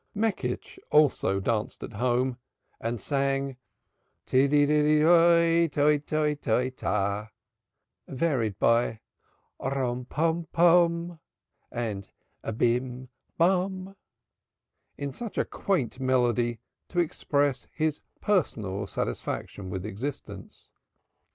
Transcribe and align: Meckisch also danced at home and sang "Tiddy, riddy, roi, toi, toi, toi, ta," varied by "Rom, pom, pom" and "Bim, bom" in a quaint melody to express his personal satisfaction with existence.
Meckisch 0.15 0.79
also 0.89 1.39
danced 1.39 1.83
at 1.83 1.93
home 1.93 2.39
and 2.79 2.99
sang 2.99 3.57
"Tiddy, 4.25 4.65
riddy, 4.65 5.03
roi, 5.03 5.67
toi, 5.67 5.99
toi, 5.99 6.33
toi, 6.33 6.71
ta," 6.71 7.29
varied 8.07 8.57
by 8.57 8.99
"Rom, 9.59 10.05
pom, 10.05 10.47
pom" 10.51 11.19
and 11.71 12.07
"Bim, 12.57 13.09
bom" 13.37 13.95
in 14.97 15.13
a 15.37 15.45
quaint 15.45 15.99
melody 15.99 16.57
to 16.87 16.97
express 16.99 17.67
his 17.71 18.01
personal 18.21 18.87
satisfaction 18.87 19.69
with 19.69 19.85
existence. 19.85 20.71